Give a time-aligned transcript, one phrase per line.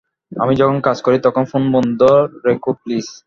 [0.31, 1.99] আমি যখন কাজ করি তখন ফোন বন্ধ
[2.45, 3.05] রেখো, প্লিজ।